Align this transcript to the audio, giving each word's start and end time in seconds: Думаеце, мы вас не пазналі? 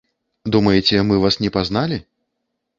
Думаеце, 0.55 0.95
мы 1.11 1.15
вас 1.27 1.39
не 1.45 1.53
пазналі? 1.61 2.03